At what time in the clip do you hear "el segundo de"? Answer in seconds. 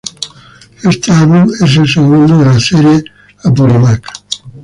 1.77-2.45